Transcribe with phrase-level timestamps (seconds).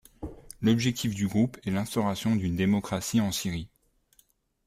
[0.61, 3.69] L'objectif du groupe est l'instauration d'une démocratie en Syrie.